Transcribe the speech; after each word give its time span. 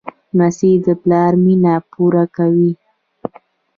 لمسی 0.37 0.71
د 0.85 0.87
پلار 1.01 1.31
مینه 1.43 1.73
پوره 1.91 2.23
کوي. 2.35 2.71